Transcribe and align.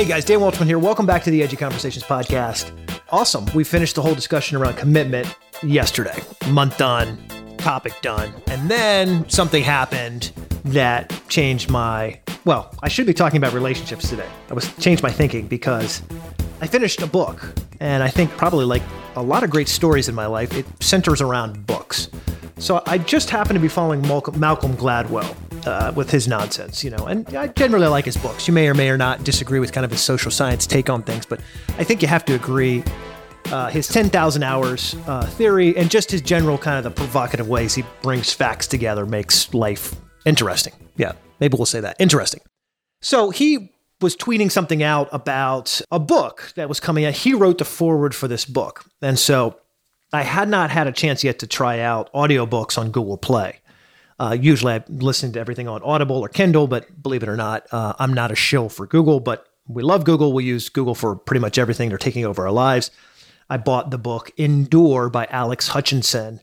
Hey 0.00 0.06
guys, 0.06 0.24
Dan 0.24 0.38
Waldschmidt 0.40 0.64
here. 0.64 0.78
Welcome 0.78 1.04
back 1.04 1.22
to 1.24 1.30
the 1.30 1.42
Edgy 1.42 1.56
Conversations 1.56 2.04
podcast. 2.04 2.72
Awesome. 3.10 3.44
We 3.54 3.64
finished 3.64 3.96
the 3.96 4.02
whole 4.02 4.14
discussion 4.14 4.56
around 4.56 4.76
commitment 4.76 5.36
yesterday. 5.62 6.22
Month 6.48 6.78
done, 6.78 7.18
topic 7.58 7.92
done. 8.00 8.32
And 8.46 8.70
then 8.70 9.28
something 9.28 9.62
happened 9.62 10.32
that 10.64 11.12
changed 11.28 11.68
my 11.68 12.18
well, 12.44 12.74
I 12.82 12.88
should 12.88 13.06
be 13.06 13.12
talking 13.12 13.36
about 13.36 13.52
relationships 13.52 14.08
today. 14.08 14.28
I 14.48 14.54
was 14.54 14.74
changed 14.76 15.02
my 15.02 15.10
thinking 15.10 15.46
because 15.46 16.02
I 16.62 16.66
finished 16.66 17.02
a 17.02 17.06
book, 17.06 17.54
and 17.80 18.02
I 18.02 18.08
think 18.08 18.30
probably 18.32 18.66
like 18.66 18.82
a 19.16 19.22
lot 19.22 19.42
of 19.42 19.50
great 19.50 19.68
stories 19.68 20.08
in 20.08 20.14
my 20.14 20.26
life, 20.26 20.54
it 20.54 20.66
centers 20.82 21.20
around 21.20 21.66
books. 21.66 22.08
So 22.58 22.82
I 22.86 22.98
just 22.98 23.30
happen 23.30 23.54
to 23.54 23.60
be 23.60 23.68
following 23.68 24.02
Malcolm 24.02 24.76
Gladwell 24.76 25.34
uh, 25.66 25.92
with 25.96 26.10
his 26.10 26.28
nonsense, 26.28 26.84
you 26.84 26.90
know, 26.90 27.06
and 27.06 27.26
I 27.34 27.48
generally 27.48 27.86
like 27.86 28.04
his 28.04 28.18
books. 28.18 28.46
You 28.46 28.52
may 28.54 28.68
or 28.68 28.74
may 28.74 28.90
or 28.90 28.98
not 28.98 29.24
disagree 29.24 29.60
with 29.60 29.72
kind 29.72 29.84
of 29.84 29.90
his 29.90 30.02
social 30.02 30.30
science 30.30 30.66
take 30.66 30.90
on 30.90 31.02
things, 31.02 31.24
but 31.24 31.40
I 31.78 31.84
think 31.84 32.02
you 32.02 32.08
have 32.08 32.24
to 32.26 32.34
agree. 32.34 32.84
Uh, 33.46 33.68
his 33.68 33.88
10,000 33.88 34.42
hours 34.42 34.94
uh, 35.06 35.26
theory 35.26 35.74
and 35.76 35.90
just 35.90 36.10
his 36.10 36.20
general 36.20 36.58
kind 36.58 36.76
of 36.76 36.84
the 36.84 36.90
provocative 36.90 37.48
ways 37.48 37.74
he 37.74 37.82
brings 38.02 38.32
facts 38.32 38.66
together 38.66 39.06
makes 39.06 39.52
life 39.54 39.96
interesting. 40.26 40.74
Yeah, 40.96 41.12
maybe 41.40 41.56
we'll 41.56 41.66
say 41.66 41.80
that. 41.80 41.96
Interesting. 41.98 42.42
So 43.00 43.30
he 43.30 43.72
was 44.00 44.16
tweeting 44.16 44.50
something 44.50 44.82
out 44.82 45.08
about 45.12 45.80
a 45.90 45.98
book 45.98 46.52
that 46.56 46.68
was 46.68 46.80
coming 46.80 47.04
out. 47.04 47.14
He 47.14 47.34
wrote 47.34 47.58
the 47.58 47.64
foreword 47.64 48.14
for 48.14 48.28
this 48.28 48.44
book. 48.44 48.84
And 49.02 49.18
so 49.18 49.58
I 50.12 50.22
had 50.22 50.48
not 50.48 50.70
had 50.70 50.86
a 50.86 50.92
chance 50.92 51.22
yet 51.22 51.38
to 51.40 51.46
try 51.46 51.80
out 51.80 52.12
audiobooks 52.12 52.78
on 52.78 52.90
Google 52.90 53.18
Play. 53.18 53.60
Uh, 54.18 54.36
usually 54.38 54.74
I 54.74 54.84
listen 54.88 55.32
to 55.32 55.40
everything 55.40 55.66
on 55.68 55.82
Audible 55.82 56.16
or 56.16 56.28
Kindle, 56.28 56.66
but 56.66 57.02
believe 57.02 57.22
it 57.22 57.28
or 57.28 57.36
not, 57.36 57.66
uh, 57.72 57.94
I'm 57.98 58.12
not 58.12 58.30
a 58.30 58.34
shill 58.34 58.68
for 58.68 58.86
Google, 58.86 59.20
but 59.20 59.46
we 59.66 59.82
love 59.82 60.04
Google. 60.04 60.32
We 60.32 60.44
use 60.44 60.68
Google 60.68 60.94
for 60.94 61.16
pretty 61.16 61.40
much 61.40 61.58
everything. 61.58 61.88
They're 61.88 61.98
taking 61.98 62.26
over 62.26 62.44
our 62.44 62.52
lives. 62.52 62.90
I 63.48 63.56
bought 63.56 63.90
the 63.90 63.98
book 63.98 64.30
Endure 64.36 65.08
by 65.08 65.26
Alex 65.30 65.68
Hutchinson. 65.68 66.40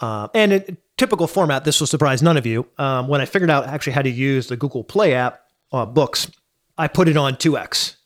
Uh, 0.00 0.28
and 0.34 0.52
in 0.52 0.76
typical 0.98 1.26
format, 1.26 1.64
this 1.64 1.80
will 1.80 1.86
surprise 1.86 2.22
none 2.22 2.36
of 2.36 2.46
you. 2.46 2.66
Um, 2.78 3.08
when 3.08 3.20
I 3.20 3.24
figured 3.24 3.50
out 3.50 3.66
actually 3.66 3.94
how 3.94 4.02
to 4.02 4.10
use 4.10 4.48
the 4.48 4.56
Google 4.56 4.84
Play 4.84 5.14
app, 5.14 5.40
uh, 5.72 5.86
books, 5.86 6.30
I 6.76 6.88
put 6.88 7.08
it 7.08 7.16
on 7.16 7.34
2x 7.34 7.96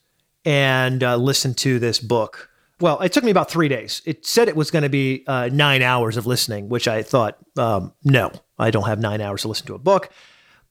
and 0.45 1.03
uh, 1.03 1.15
listened 1.17 1.57
to 1.57 1.79
this 1.79 1.99
book. 1.99 2.49
Well, 2.79 2.99
it 3.01 3.11
took 3.11 3.23
me 3.23 3.31
about 3.31 3.51
three 3.51 3.67
days. 3.67 4.01
It 4.05 4.25
said 4.25 4.47
it 4.47 4.55
was 4.55 4.71
going 4.71 4.83
to 4.83 4.89
be 4.89 5.23
uh, 5.27 5.49
nine 5.51 5.81
hours 5.81 6.15
of 6.15 6.25
listening, 6.25 6.69
which 6.69 6.87
I 6.87 7.03
thought, 7.03 7.37
um, 7.57 7.93
no, 8.03 8.31
I 8.57 8.71
don't 8.71 8.85
have 8.85 8.99
nine 8.99 9.19
hours 9.19 9.41
to 9.41 9.49
listen 9.49 9.67
to 9.67 9.75
a 9.75 9.79
book. 9.79 10.09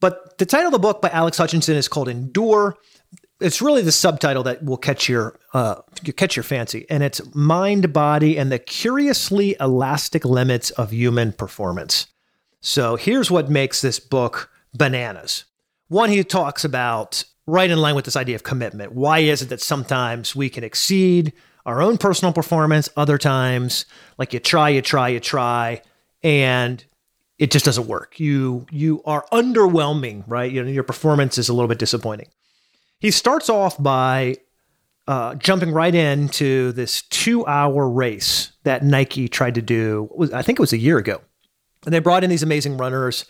But 0.00 0.38
the 0.38 0.46
title 0.46 0.68
of 0.68 0.72
the 0.72 0.78
book 0.78 1.02
by 1.02 1.10
Alex 1.10 1.36
Hutchinson 1.36 1.76
is 1.76 1.88
called 1.88 2.08
Endure. 2.08 2.76
It's 3.40 3.60
really 3.60 3.82
the 3.82 3.92
subtitle 3.92 4.42
that 4.44 4.64
will 4.64 4.76
catch 4.76 5.08
your 5.08 5.38
uh, 5.54 5.76
catch 6.16 6.34
your 6.34 6.42
fancy, 6.42 6.86
and 6.90 7.02
it's 7.02 7.20
mind, 7.34 7.92
body, 7.92 8.36
and 8.36 8.50
the 8.50 8.58
curiously 8.58 9.54
elastic 9.60 10.24
limits 10.24 10.70
of 10.70 10.92
human 10.92 11.32
performance. 11.32 12.08
So 12.60 12.96
here's 12.96 13.30
what 13.30 13.48
makes 13.48 13.80
this 13.80 14.00
book 14.00 14.50
bananas. 14.74 15.44
One, 15.88 16.10
he 16.10 16.24
talks 16.24 16.64
about 16.64 17.24
right 17.48 17.70
in 17.70 17.78
line 17.78 17.94
with 17.94 18.04
this 18.04 18.14
idea 18.14 18.36
of 18.36 18.42
commitment. 18.42 18.92
Why 18.92 19.20
is 19.20 19.40
it 19.40 19.48
that 19.48 19.62
sometimes 19.62 20.36
we 20.36 20.50
can 20.50 20.62
exceed 20.62 21.32
our 21.64 21.80
own 21.80 21.96
personal 21.96 22.32
performance, 22.32 22.88
other 22.96 23.16
times, 23.18 23.86
like 24.18 24.32
you 24.32 24.38
try, 24.38 24.68
you 24.68 24.82
try, 24.82 25.08
you 25.08 25.20
try, 25.20 25.82
and 26.22 26.84
it 27.38 27.50
just 27.50 27.64
doesn't 27.64 27.86
work. 27.86 28.20
You 28.20 28.66
you 28.70 29.02
are 29.04 29.24
underwhelming, 29.32 30.24
right? 30.26 30.50
You 30.50 30.62
know, 30.62 30.70
your 30.70 30.82
performance 30.82 31.38
is 31.38 31.48
a 31.48 31.54
little 31.54 31.68
bit 31.68 31.78
disappointing. 31.78 32.28
He 32.98 33.10
starts 33.10 33.48
off 33.48 33.82
by 33.82 34.36
uh, 35.06 35.34
jumping 35.36 35.72
right 35.72 35.94
into 35.94 36.72
this 36.72 37.02
two-hour 37.02 37.88
race 37.88 38.52
that 38.64 38.82
Nike 38.84 39.28
tried 39.28 39.54
to 39.54 39.62
do. 39.62 40.10
I 40.34 40.42
think 40.42 40.58
it 40.58 40.62
was 40.62 40.74
a 40.74 40.78
year 40.78 40.98
ago, 40.98 41.22
and 41.86 41.94
they 41.94 41.98
brought 41.98 42.24
in 42.24 42.30
these 42.30 42.42
amazing 42.42 42.76
runners. 42.76 43.24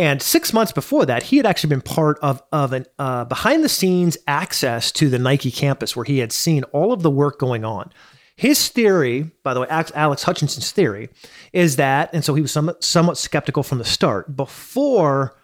And 0.00 0.22
six 0.22 0.54
months 0.54 0.72
before 0.72 1.04
that, 1.04 1.24
he 1.24 1.36
had 1.36 1.44
actually 1.44 1.68
been 1.68 1.82
part 1.82 2.18
of, 2.22 2.42
of 2.52 2.72
an 2.72 2.86
uh, 2.98 3.26
behind 3.26 3.62
the 3.62 3.68
scenes 3.68 4.16
access 4.26 4.90
to 4.92 5.10
the 5.10 5.18
Nike 5.18 5.50
campus 5.50 5.94
where 5.94 6.06
he 6.06 6.20
had 6.20 6.32
seen 6.32 6.62
all 6.72 6.94
of 6.94 7.02
the 7.02 7.10
work 7.10 7.38
going 7.38 7.66
on. 7.66 7.92
His 8.34 8.70
theory, 8.70 9.30
by 9.42 9.52
the 9.52 9.60
way, 9.60 9.66
Alex 9.68 10.22
Hutchinson's 10.22 10.72
theory, 10.72 11.10
is 11.52 11.76
that, 11.76 12.08
and 12.14 12.24
so 12.24 12.34
he 12.34 12.40
was 12.40 12.50
somewhat, 12.50 12.82
somewhat 12.82 13.18
skeptical 13.18 13.62
from 13.62 13.76
the 13.76 13.84
start, 13.84 14.34
before 14.34 15.36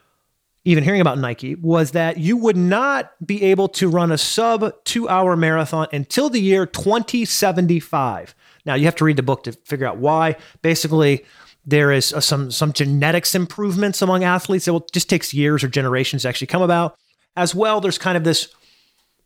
even 0.65 0.83
hearing 0.83 1.03
about 1.03 1.19
Nike, 1.19 1.55
was 1.57 1.91
that 1.91 2.17
you 2.17 2.39
would 2.39 2.57
not 2.57 3.13
be 3.27 3.43
able 3.43 3.69
to 3.69 3.91
run 3.91 4.11
a 4.11 4.17
sub 4.17 4.73
two 4.85 5.07
hour 5.07 5.37
marathon 5.37 5.87
until 5.93 6.31
the 6.31 6.41
year 6.41 6.65
2075. 6.65 8.35
Now, 8.65 8.73
you 8.73 8.87
have 8.87 8.97
to 8.97 9.05
read 9.05 9.17
the 9.17 9.23
book 9.23 9.45
to 9.45 9.53
figure 9.53 9.87
out 9.87 9.99
why. 9.99 10.37
Basically, 10.63 11.27
there 11.67 11.91
is 11.91 12.13
uh, 12.13 12.21
some 12.21 12.51
some 12.51 12.73
genetics 12.73 13.35
improvements 13.35 14.01
among 14.01 14.25
athletes. 14.25 14.69
It 14.69 14.93
just 14.93 15.11
takes 15.11 15.35
years 15.35 15.65
or 15.65 15.69
generations 15.69 16.23
to 16.23 16.29
actually 16.29 16.47
come 16.47 16.63
about. 16.63 16.97
As 17.37 17.55
well, 17.55 17.81
there's 17.81 17.99
kind 17.99 18.17
of 18.17 18.25
this 18.25 18.49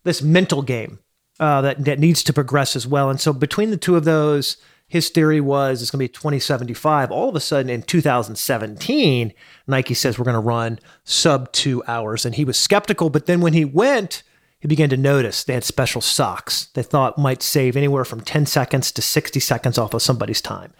this 0.03 0.21
mental 0.21 0.63
game 0.63 0.99
uh, 1.39 1.61
that 1.61 1.85
that 1.85 1.99
needs 1.99 2.23
to 2.23 2.33
progress 2.33 2.75
as 2.75 2.87
well. 2.87 3.09
And 3.09 3.21
so 3.21 3.31
between 3.31 3.69
the 3.69 3.77
two 3.77 3.95
of 3.95 4.05
those, 4.05 4.57
his 4.87 5.09
theory 5.09 5.39
was 5.39 5.81
it's 5.81 5.91
going 5.91 5.99
to 5.99 6.11
be 6.11 6.13
2075. 6.13 7.11
All 7.11 7.29
of 7.29 7.35
a 7.35 7.39
sudden, 7.39 7.69
in 7.69 7.83
2017, 7.83 9.33
Nike 9.67 9.93
says 9.93 10.17
we're 10.17 10.25
going 10.25 10.33
to 10.33 10.39
run 10.39 10.79
sub 11.03 11.51
two 11.51 11.83
hours, 11.87 12.25
and 12.25 12.35
he 12.35 12.43
was 12.43 12.57
skeptical. 12.57 13.09
But 13.11 13.27
then 13.27 13.39
when 13.39 13.53
he 13.53 13.63
went, 13.63 14.23
he 14.59 14.67
began 14.67 14.89
to 14.89 14.97
notice 14.97 15.43
they 15.43 15.53
had 15.53 15.63
special 15.63 16.01
socks 16.01 16.65
they 16.73 16.83
thought 16.83 17.17
might 17.17 17.41
save 17.41 17.75
anywhere 17.75 18.05
from 18.05 18.21
10 18.21 18.45
seconds 18.45 18.91
to 18.91 19.01
60 19.01 19.39
seconds 19.39 19.77
off 19.77 19.93
of 19.93 20.01
somebody's 20.01 20.41
time. 20.41 20.73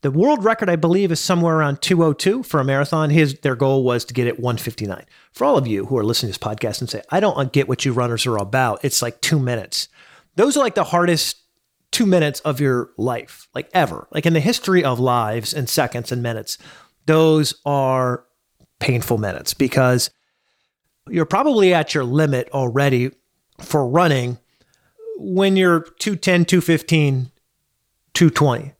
The 0.00 0.10
world 0.12 0.44
record, 0.44 0.70
I 0.70 0.76
believe, 0.76 1.10
is 1.10 1.18
somewhere 1.18 1.56
around 1.56 1.82
202 1.82 2.44
for 2.44 2.60
a 2.60 2.64
marathon. 2.64 3.10
His 3.10 3.34
their 3.40 3.56
goal 3.56 3.82
was 3.82 4.04
to 4.04 4.14
get 4.14 4.28
it 4.28 4.38
159. 4.38 5.04
For 5.32 5.44
all 5.44 5.58
of 5.58 5.66
you 5.66 5.86
who 5.86 5.98
are 5.98 6.04
listening 6.04 6.32
to 6.32 6.38
this 6.38 6.48
podcast 6.48 6.80
and 6.80 6.88
say, 6.88 7.02
I 7.10 7.18
don't 7.18 7.36
uh, 7.36 7.44
get 7.44 7.68
what 7.68 7.84
you 7.84 7.92
runners 7.92 8.24
are 8.24 8.36
about, 8.36 8.84
it's 8.84 9.02
like 9.02 9.20
two 9.20 9.40
minutes. 9.40 9.88
Those 10.36 10.56
are 10.56 10.60
like 10.60 10.76
the 10.76 10.84
hardest 10.84 11.38
two 11.90 12.06
minutes 12.06 12.38
of 12.40 12.60
your 12.60 12.90
life, 12.96 13.48
like 13.54 13.68
ever. 13.74 14.06
Like 14.12 14.24
in 14.24 14.34
the 14.34 14.40
history 14.40 14.84
of 14.84 15.00
lives 15.00 15.52
and 15.52 15.68
seconds 15.68 16.12
and 16.12 16.22
minutes, 16.22 16.58
those 17.06 17.54
are 17.64 18.24
painful 18.78 19.18
minutes 19.18 19.52
because 19.52 20.10
you're 21.08 21.24
probably 21.24 21.74
at 21.74 21.92
your 21.92 22.04
limit 22.04 22.48
already 22.50 23.10
for 23.60 23.88
running 23.88 24.38
when 25.16 25.56
you're 25.56 25.80
210, 25.98 26.44
215, 26.44 27.32
220 28.14 28.74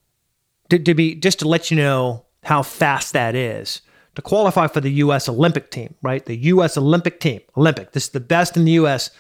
to, 0.71 0.79
to 0.79 0.95
be 0.95 1.15
just 1.15 1.39
to 1.41 1.49
let 1.49 1.71
you 1.71 1.77
know 1.77 2.27
how 2.45 2.63
fast 2.63 3.13
that 3.13 3.35
is 3.35 3.83
to 4.19 4.23
qualify 4.23 4.67
for 4.67 4.81
the 4.81 4.91
U.S. 4.95 5.29
Olympic 5.29 5.71
team, 5.71 5.95
right? 6.03 6.25
The 6.25 6.37
U.S. 6.37 6.77
Olympic 6.77 7.21
team, 7.21 7.41
Olympic. 7.57 7.93
This 7.93 8.07
is 8.07 8.11
the 8.11 8.19
best 8.19 8.57
in 8.57 8.65
the 8.65 8.73
U.S. 8.73 9.11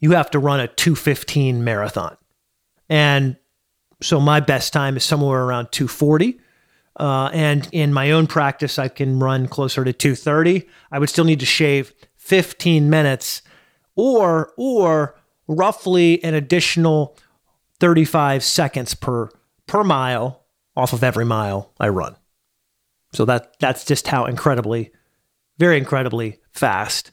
You 0.00 0.10
have 0.12 0.32
to 0.32 0.40
run 0.40 0.58
a 0.58 0.66
215 0.66 1.62
marathon, 1.62 2.16
and 2.88 3.36
so 4.02 4.20
my 4.20 4.40
best 4.40 4.72
time 4.72 4.96
is 4.96 5.04
somewhere 5.04 5.44
around 5.44 5.70
240. 5.70 6.40
Uh, 6.96 7.30
and 7.32 7.68
in 7.70 7.92
my 7.92 8.10
own 8.10 8.26
practice, 8.26 8.80
I 8.80 8.88
can 8.88 9.20
run 9.20 9.46
closer 9.46 9.84
to 9.84 9.92
230. 9.92 10.68
I 10.90 10.98
would 10.98 11.08
still 11.08 11.24
need 11.24 11.38
to 11.38 11.46
shave 11.46 11.94
15 12.16 12.90
minutes, 12.90 13.42
or 13.94 14.52
or 14.56 15.16
roughly 15.46 16.22
an 16.24 16.34
additional 16.34 17.16
35 17.78 18.42
seconds 18.42 18.94
per 18.94 19.30
per 19.68 19.84
mile 19.84 20.42
off 20.78 20.92
of 20.92 21.02
every 21.02 21.24
mile 21.24 21.72
I 21.80 21.88
run. 21.88 22.16
So 23.12 23.24
that 23.24 23.58
that's 23.58 23.84
just 23.84 24.06
how 24.06 24.26
incredibly, 24.26 24.92
very 25.58 25.76
incredibly 25.76 26.38
fast. 26.52 27.10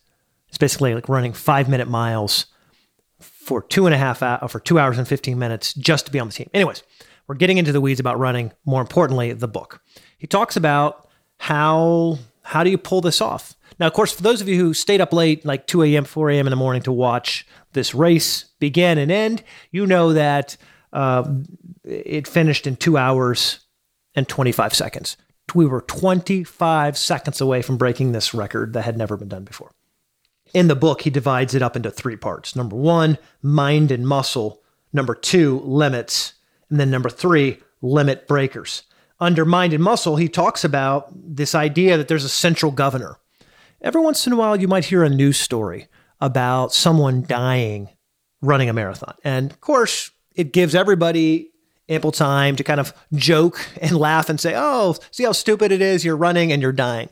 It's 0.49 0.57
basically 0.57 0.93
like 0.93 1.09
running 1.09 1.33
five 1.33 1.67
minute 1.67 1.87
miles 1.87 2.45
for 3.19 3.61
two 3.61 3.85
and 3.85 3.95
a 3.95 3.97
half 3.97 4.21
hours, 4.21 4.51
for 4.51 4.59
two 4.59 4.77
hours 4.77 4.97
and 4.97 5.07
15 5.07 5.37
minutes 5.37 5.73
just 5.73 6.05
to 6.05 6.11
be 6.11 6.19
on 6.19 6.27
the 6.27 6.33
team. 6.33 6.49
Anyways, 6.53 6.83
we're 7.27 7.35
getting 7.35 7.57
into 7.57 7.71
the 7.71 7.81
weeds 7.81 7.99
about 7.99 8.19
running. 8.19 8.51
More 8.65 8.81
importantly, 8.81 9.33
the 9.33 9.47
book. 9.47 9.81
He 10.17 10.27
talks 10.27 10.55
about 10.55 11.09
how 11.39 12.19
how 12.43 12.63
do 12.63 12.69
you 12.69 12.77
pull 12.77 13.01
this 13.01 13.21
off? 13.21 13.55
Now, 13.79 13.87
of 13.87 13.93
course, 13.93 14.13
for 14.13 14.21
those 14.21 14.41
of 14.41 14.47
you 14.47 14.57
who 14.57 14.73
stayed 14.73 15.01
up 15.01 15.11
late, 15.11 15.43
like 15.43 15.67
2 15.67 15.83
a.m., 15.83 16.05
4 16.05 16.29
a.m. 16.29 16.47
in 16.47 16.51
the 16.51 16.55
morning 16.55 16.83
to 16.83 16.91
watch 16.91 17.45
this 17.73 17.95
race 17.95 18.45
begin 18.59 18.97
and 18.97 19.11
end, 19.11 19.43
you 19.71 19.85
know 19.85 20.13
that 20.13 20.55
uh, 20.95 21.29
it 21.83 22.27
finished 22.27 22.65
in 22.65 22.77
two 22.77 22.97
hours 22.97 23.59
and 24.15 24.27
25 24.27 24.73
seconds. 24.73 25.17
We 25.53 25.65
were 25.65 25.81
25 25.81 26.97
seconds 26.97 27.41
away 27.41 27.61
from 27.61 27.77
breaking 27.77 28.11
this 28.13 28.33
record 28.33 28.73
that 28.73 28.83
had 28.83 28.97
never 28.97 29.17
been 29.17 29.27
done 29.27 29.43
before. 29.43 29.71
In 30.53 30.67
the 30.69 30.75
book, 30.75 31.01
he 31.01 31.09
divides 31.09 31.53
it 31.53 31.61
up 31.61 31.75
into 31.75 31.91
three 31.91 32.15
parts. 32.15 32.55
Number 32.55 32.77
one, 32.77 33.17
mind 33.41 33.91
and 33.91 34.07
muscle. 34.07 34.61
Number 34.93 35.13
two, 35.13 35.59
limits. 35.59 36.33
And 36.69 36.79
then 36.79 36.89
number 36.89 37.09
three, 37.09 37.59
limit 37.81 38.27
breakers. 38.27 38.83
under 39.19 39.45
Mind 39.45 39.71
and 39.71 39.83
Muscle, 39.83 40.17
he 40.17 40.27
talks 40.27 40.63
about 40.63 41.09
this 41.13 41.55
idea 41.55 41.97
that 41.97 42.09
there's 42.09 42.25
a 42.25 42.29
central 42.29 42.71
governor. 42.71 43.17
Every 43.81 44.01
once 44.01 44.27
in 44.27 44.33
a 44.33 44.35
while, 44.35 44.59
you 44.59 44.67
might 44.67 44.85
hear 44.85 45.03
a 45.03 45.09
news 45.09 45.37
story 45.37 45.87
about 46.19 46.73
someone 46.73 47.23
dying 47.23 47.89
running 48.41 48.69
a 48.69 48.73
marathon. 48.73 49.15
And 49.23 49.51
of 49.51 49.61
course, 49.61 50.11
it 50.35 50.53
gives 50.53 50.75
everybody 50.75 51.51
ample 51.87 52.11
time 52.11 52.55
to 52.55 52.63
kind 52.63 52.79
of 52.79 52.93
joke 53.13 53.67
and 53.81 53.97
laugh 53.97 54.29
and 54.29 54.39
say, 54.39 54.53
oh, 54.55 54.95
see 55.11 55.23
how 55.23 55.31
stupid 55.31 55.71
it 55.71 55.81
is? 55.81 56.03
You're 56.03 56.17
running 56.17 56.51
and 56.51 56.61
you're 56.61 56.71
dying. 56.71 57.09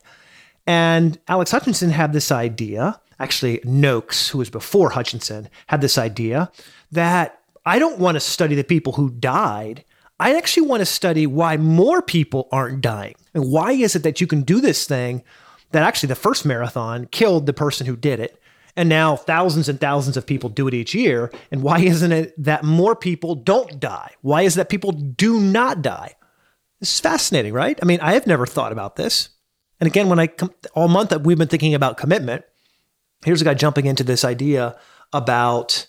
And 0.66 1.20
Alex 1.28 1.52
Hutchinson 1.52 1.90
had 1.90 2.14
this 2.14 2.32
idea, 2.32 3.00
actually, 3.20 3.60
Noakes, 3.64 4.30
who 4.30 4.38
was 4.38 4.50
before 4.50 4.92
Hutchinson, 4.92 5.50
had 5.68 5.82
this 5.82 5.98
idea 5.98 6.52
that 6.92 7.40
I 7.66 7.80
don't 7.80 8.00
want 8.00 8.16
to 8.16 8.20
study 8.20 8.56
the 8.56 8.64
people 8.64 8.94
who 8.94 9.10
died. 9.10 9.84
I 10.20 10.36
actually 10.36 10.68
want 10.68 10.82
to 10.82 10.86
study 10.86 11.28
why 11.28 11.58
more 11.58 12.02
people 12.02 12.48
aren't 12.52 12.82
dying. 12.82 13.16
And 13.34 13.52
why 13.52 13.72
is 13.72 13.96
it 13.96 14.04
that 14.04 14.22
you 14.22 14.28
can 14.28 14.42
do 14.42 14.62
this 14.62 14.86
thing 14.86 15.24
that 15.72 15.84
actually 15.84 16.08
the 16.08 16.16
first 16.16 16.46
marathon 16.46 17.08
killed 17.08 17.46
the 17.46 17.54
person 17.54 17.86
who 17.88 17.96
did 17.96 18.20
it? 18.20 18.40
And 18.76 18.90
now 18.90 19.16
thousands 19.16 19.70
and 19.70 19.80
thousands 19.80 20.18
of 20.18 20.26
people 20.26 20.50
do 20.50 20.68
it 20.68 20.74
each 20.74 20.96
year. 20.96 21.32
And 21.52 21.62
why 21.62 21.80
isn't 21.80 22.12
it 22.12 22.34
that 22.44 22.64
more 22.64 22.96
people 22.96 23.36
don't 23.36 23.80
die? 23.80 24.12
Why 24.22 24.42
is 24.44 24.56
that 24.56 24.70
people 24.70 24.92
do 24.92 25.40
not 25.40 25.82
die? 25.82 26.16
This 26.80 26.94
is 26.94 27.00
fascinating, 27.00 27.54
right? 27.54 27.78
I 27.82 27.86
mean, 27.86 28.00
I 28.02 28.14
have 28.14 28.28
never 28.28 28.46
thought 28.46 28.72
about 28.72 28.96
this. 28.96 29.30
And 29.80 29.88
again, 29.88 30.10
when 30.10 30.20
I 30.20 30.30
all 30.74 30.88
month 30.88 31.10
that 31.10 31.24
we've 31.24 31.38
been 31.38 31.48
thinking 31.48 31.76
about 31.76 31.98
commitment, 31.98 32.46
here's 33.24 33.42
a 33.42 33.46
guy 33.46 33.54
jumping 33.54 33.86
into 33.86 34.04
this 34.04 34.26
idea 34.26 34.78
about 35.12 35.88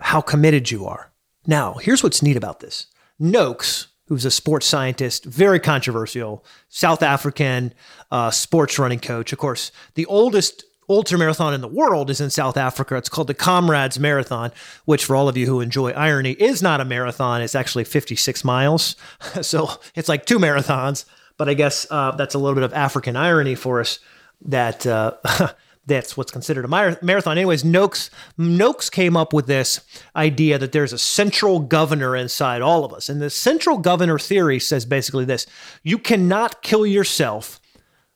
how 0.00 0.20
committed 0.20 0.70
you 0.70 0.86
are. 0.86 1.12
Now, 1.46 1.74
here's 1.74 2.02
what's 2.02 2.22
neat 2.22 2.36
about 2.36 2.60
this. 2.60 2.86
Noakes, 3.18 3.88
who's 4.06 4.24
a 4.24 4.30
sports 4.30 4.66
scientist, 4.66 5.24
very 5.24 5.60
controversial, 5.60 6.44
South 6.68 7.02
African 7.02 7.72
uh, 8.10 8.30
sports 8.30 8.78
running 8.78 9.00
coach. 9.00 9.32
Of 9.32 9.38
course, 9.38 9.72
the 9.94 10.06
oldest 10.06 10.64
ultra 10.88 11.18
marathon 11.18 11.54
in 11.54 11.60
the 11.60 11.68
world 11.68 12.10
is 12.10 12.20
in 12.20 12.30
South 12.30 12.56
Africa. 12.56 12.96
It's 12.96 13.08
called 13.08 13.26
the 13.26 13.34
Comrades 13.34 13.98
Marathon, 13.98 14.52
which 14.84 15.04
for 15.04 15.16
all 15.16 15.28
of 15.28 15.36
you 15.36 15.46
who 15.46 15.60
enjoy 15.60 15.90
irony 15.92 16.32
is 16.32 16.62
not 16.62 16.80
a 16.80 16.84
marathon. 16.84 17.42
It's 17.42 17.54
actually 17.54 17.84
56 17.84 18.44
miles. 18.44 18.96
so 19.42 19.70
it's 19.94 20.08
like 20.08 20.26
two 20.26 20.38
marathons. 20.38 21.04
But 21.36 21.48
I 21.48 21.54
guess 21.54 21.86
uh, 21.90 22.12
that's 22.12 22.34
a 22.34 22.38
little 22.38 22.54
bit 22.54 22.62
of 22.62 22.72
African 22.72 23.16
irony 23.16 23.54
for 23.54 23.80
us 23.80 23.98
that 24.42 24.86
uh, 24.86 25.14
that's 25.86 26.16
what's 26.16 26.30
considered 26.30 26.64
a 26.64 26.68
marathon. 26.68 27.36
Anyways, 27.36 27.64
Noakes, 27.64 28.10
Noakes 28.38 28.88
came 28.88 29.16
up 29.16 29.32
with 29.32 29.46
this 29.46 29.80
idea 30.16 30.58
that 30.58 30.72
there's 30.72 30.92
a 30.92 30.98
central 30.98 31.60
governor 31.60 32.16
inside 32.16 32.62
all 32.62 32.84
of 32.84 32.92
us. 32.92 33.08
And 33.08 33.20
the 33.20 33.30
central 33.30 33.78
governor 33.78 34.18
theory 34.18 34.58
says 34.58 34.86
basically 34.86 35.24
this 35.24 35.46
you 35.82 35.98
cannot 35.98 36.62
kill 36.62 36.86
yourself 36.86 37.60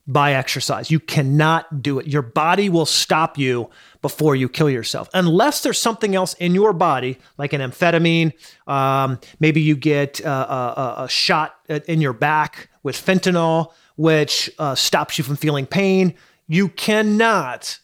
by 0.08 0.32
exercise. 0.32 0.90
You 0.90 0.98
cannot 0.98 1.82
do 1.82 1.98
it. 1.98 2.06
Your 2.06 2.22
body 2.22 2.70
will 2.70 2.86
stop 2.86 3.36
you 3.36 3.68
before 4.00 4.34
you 4.34 4.48
kill 4.48 4.70
yourself, 4.70 5.10
unless 5.12 5.62
there's 5.62 5.78
something 5.78 6.14
else 6.14 6.32
in 6.34 6.54
your 6.54 6.72
body, 6.72 7.18
like 7.36 7.52
an 7.52 7.60
amphetamine. 7.60 8.32
Um, 8.66 9.20
maybe 9.38 9.60
you 9.60 9.76
get 9.76 10.24
uh, 10.24 10.94
a, 10.98 11.02
a, 11.04 11.08
shot 11.08 11.56
in 11.68 12.00
your 12.00 12.14
back 12.14 12.70
with 12.82 12.96
fentanyl, 12.96 13.72
which 13.96 14.50
uh, 14.58 14.74
stops 14.74 15.18
you 15.18 15.24
from 15.24 15.36
feeling 15.36 15.66
pain. 15.66 16.14
You 16.46 16.68
cannot, 16.70 17.78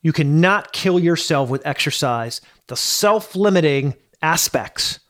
you 0.00 0.12
cannot 0.12 0.72
kill 0.72 0.98
yourself 0.98 1.50
with 1.50 1.66
exercise. 1.66 2.40
The 2.68 2.76
self-limiting 2.76 3.96
aspects 4.22 5.00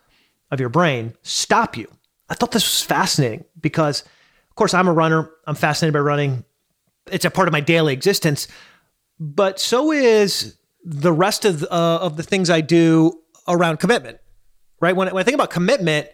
of 0.51 0.59
your 0.59 0.69
brain 0.69 1.15
stop 1.23 1.77
you. 1.77 1.89
I 2.29 2.35
thought 2.35 2.51
this 2.51 2.65
was 2.65 2.83
fascinating 2.83 3.45
because 3.61 4.03
course, 4.61 4.75
I'm 4.75 4.89
a 4.89 4.93
runner. 4.93 5.31
I'm 5.47 5.55
fascinated 5.55 5.95
by 5.95 6.01
running. 6.01 6.45
It's 7.11 7.25
a 7.25 7.31
part 7.31 7.49
of 7.49 7.53
my 7.53 7.61
daily 7.61 7.95
existence. 7.95 8.47
But 9.19 9.59
so 9.59 9.91
is 9.91 10.57
the 10.85 11.13
rest 11.13 11.47
of 11.47 11.63
uh, 11.65 11.99
of 12.03 12.19
the 12.19 12.23
things 12.23 12.51
I 12.51 12.61
do 12.61 13.23
around 13.49 13.79
commitment. 13.79 14.19
Right? 14.79 14.95
When, 14.95 15.09
when 15.09 15.21
I 15.21 15.25
think 15.25 15.35
about 15.35 15.49
commitment 15.49 16.09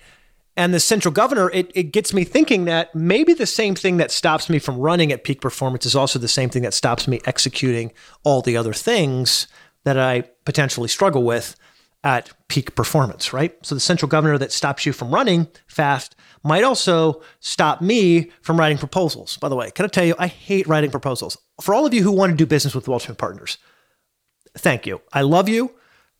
and 0.57 0.73
the 0.73 0.79
central 0.79 1.13
governor, 1.13 1.51
it, 1.51 1.73
it 1.75 1.93
gets 1.93 2.15
me 2.15 2.23
thinking 2.23 2.67
that 2.67 2.95
maybe 2.95 3.35
the 3.35 3.47
same 3.47 3.75
thing 3.75 3.97
that 3.97 4.13
stops 4.13 4.49
me 4.49 4.61
from 4.61 4.79
running 4.79 5.11
at 5.11 5.25
peak 5.25 5.41
performance 5.41 5.85
is 5.85 5.97
also 5.97 6.21
the 6.21 6.29
same 6.29 6.49
thing 6.49 6.63
that 6.63 6.73
stops 6.73 7.09
me 7.09 7.21
executing 7.25 7.93
all 8.23 8.43
the 8.43 8.57
other 8.57 8.73
things 8.73 9.49
that 9.85 9.99
I 9.99 10.23
potentially 10.45 10.89
struggle 10.89 11.25
with 11.25 11.57
at 12.05 12.33
peak 12.49 12.75
performance, 12.75 13.33
right? 13.33 13.55
So 13.63 13.75
the 13.75 13.81
central 13.81 14.09
governor 14.09 14.39
that 14.39 14.53
stops 14.53 14.87
you 14.87 14.93
from 14.93 15.13
running 15.13 15.49
fast 15.67 16.15
might 16.45 16.63
also 16.63 17.23
stop 17.41 17.81
me 17.81 18.31
from 18.43 18.59
writing 18.59 18.79
proposals. 18.79 19.37
By 19.39 19.49
the 19.49 19.57
way, 19.57 19.71
can 19.73 19.85
I 19.85 19.89
tell 19.89 20.05
you, 20.05 20.15
I 20.19 20.29
hate 20.29 20.69
writing 20.69 20.91
proposals. 20.91 21.37
For 21.61 21.75
all 21.75 21.85
of 21.85 21.93
you 21.93 22.03
who 22.03 22.13
want 22.13 22.31
to 22.31 22.37
do 22.37 22.47
business 22.47 22.75
with 22.75 22.87
Waldschmidt 22.87 23.19
Partners, 23.19 23.59
thank 24.57 24.87
you. 24.87 25.01
I 25.13 25.23
love 25.23 25.49
you, 25.49 25.75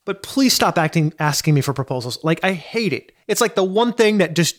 but 0.05 0.23
please 0.23 0.53
stop 0.53 0.77
acting 0.79 1.13
asking 1.19 1.55
me 1.55 1.61
for 1.61 1.73
proposals. 1.73 2.19
Like 2.25 2.43
I 2.43 2.53
hate 2.53 2.93
it. 2.93 3.13
It's 3.29 3.41
like 3.41 3.55
the 3.55 3.65
one 3.65 3.93
thing 3.93 4.19
that 4.19 4.35
just 4.35 4.57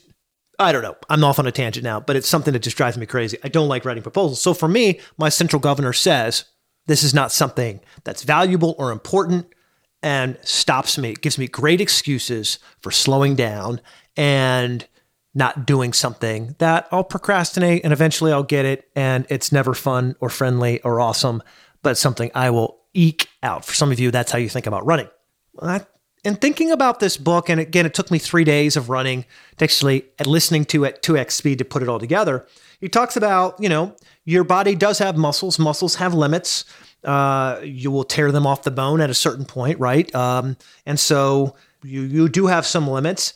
I 0.60 0.72
don't 0.72 0.82
know. 0.82 0.96
I'm 1.10 1.24
off 1.24 1.40
on 1.40 1.46
a 1.46 1.52
tangent 1.52 1.84
now, 1.84 2.00
but 2.00 2.16
it's 2.16 2.28
something 2.28 2.54
that 2.54 2.64
just 2.64 2.78
drives 2.78 2.98
me 2.98 3.06
crazy. 3.06 3.38
I 3.44 3.48
don't 3.48 3.68
like 3.68 3.86
writing 3.86 4.02
proposals. 4.02 4.42
So 4.42 4.54
for 4.54 4.68
me, 4.68 5.00
my 5.18 5.30
central 5.30 5.60
governor 5.60 5.94
says 5.94 6.46
this 6.88 7.04
is 7.04 7.14
not 7.14 7.32
something 7.32 7.80
that's 8.04 8.24
valuable 8.24 8.76
or 8.80 8.92
important 8.92 9.54
and 10.02 10.38
stops 10.42 10.98
me. 10.98 11.14
Gives 11.14 11.38
me 11.38 11.48
great 11.48 11.82
excuses 11.82 12.60
for 12.80 12.92
slowing 12.92 13.36
down 13.36 13.82
and 14.16 14.86
not 15.34 15.66
doing 15.68 15.94
something 15.94 16.56
that 16.58 16.88
I'll 16.92 17.04
procrastinate 17.04 17.84
and 17.84 17.94
eventually 17.94 18.32
I'll 18.32 18.44
get 18.44 18.66
it 18.66 18.90
and 18.96 19.28
it's 19.30 19.52
never 19.52 19.76
fun 19.76 20.16
or 20.20 20.30
friendly 20.30 20.82
or 20.82 21.00
awesome, 21.00 21.44
but 21.84 21.98
something 21.98 22.32
I 22.34 22.50
will 22.50 22.80
eke 22.94 23.28
out. 23.44 23.64
For 23.64 23.76
some 23.76 23.92
of 23.92 24.00
you, 24.00 24.10
that's 24.10 24.32
how 24.32 24.40
you 24.40 24.50
think 24.50 24.66
about 24.66 24.86
running. 24.86 25.10
In 26.24 26.36
thinking 26.36 26.72
about 26.72 27.00
this 27.00 27.16
book, 27.16 27.50
and 27.50 27.62
again, 27.62 27.86
it 27.86 27.94
took 27.94 28.10
me 28.10 28.18
three 28.18 28.44
days 28.44 28.76
of 28.76 28.90
running 28.90 29.26
actually 29.62 30.06
and 30.18 30.28
listening 30.28 30.66
to 30.66 30.84
it 30.84 31.04
2x 31.04 31.32
speed 31.32 31.60
to 31.60 31.66
put 31.66 31.84
it 31.84 31.88
all 31.88 32.00
together. 32.00 32.46
He 32.80 32.90
talks 32.90 33.16
about, 33.16 33.56
you 33.60 33.70
know, 33.70 33.96
your 34.26 34.44
body 34.44 34.76
does 34.76 35.00
have 35.00 35.16
muscles, 35.16 35.60
muscles 35.60 35.96
have 35.96 36.14
limits. 36.14 36.66
Uh, 37.08 37.62
you 37.64 37.90
will 37.90 38.04
tear 38.04 38.32
them 38.34 38.46
off 38.46 38.64
the 38.64 38.72
bone 38.72 39.00
at 39.00 39.10
a 39.10 39.14
certain 39.14 39.46
point, 39.46 39.80
right? 39.80 40.14
Um, 40.14 40.58
and 40.86 41.00
so 41.00 41.56
you, 41.82 42.02
you 42.02 42.28
do 42.28 42.48
have 42.48 42.66
some 42.66 42.88
limits. 42.88 43.34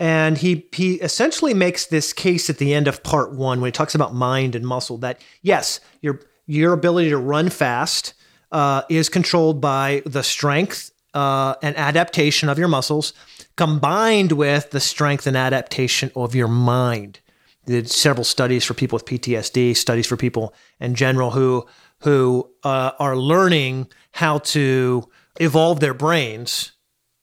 And 0.00 0.38
he 0.38 0.66
he 0.72 0.94
essentially 0.94 1.54
makes 1.54 1.86
this 1.86 2.12
case 2.12 2.48
at 2.48 2.58
the 2.58 2.72
end 2.72 2.86
of 2.86 3.02
part 3.02 3.32
one 3.32 3.60
when 3.60 3.66
he 3.66 3.72
talks 3.72 3.96
about 3.96 4.14
mind 4.14 4.54
and 4.54 4.64
muscle 4.64 4.96
that 4.98 5.20
yes, 5.42 5.80
your 6.00 6.20
your 6.46 6.72
ability 6.72 7.10
to 7.10 7.18
run 7.18 7.50
fast 7.50 8.14
uh, 8.52 8.82
is 8.88 9.08
controlled 9.08 9.60
by 9.60 10.02
the 10.06 10.22
strength 10.22 10.92
uh, 11.14 11.56
and 11.62 11.76
adaptation 11.76 12.48
of 12.48 12.58
your 12.60 12.68
muscles, 12.68 13.12
combined 13.56 14.30
with 14.30 14.70
the 14.70 14.78
strength 14.78 15.26
and 15.26 15.36
adaptation 15.36 16.12
of 16.14 16.34
your 16.34 16.48
mind. 16.48 17.18
Did 17.66 17.90
several 17.90 18.24
studies 18.24 18.64
for 18.64 18.74
people 18.74 18.96
with 18.96 19.04
PTSD, 19.04 19.76
studies 19.76 20.06
for 20.06 20.16
people 20.16 20.54
in 20.80 20.94
general 20.94 21.32
who 21.32 21.66
who 22.00 22.48
uh, 22.64 22.92
are 22.98 23.16
learning 23.16 23.88
how 24.12 24.38
to 24.38 25.08
evolve 25.40 25.80
their 25.80 25.94
brains 25.94 26.72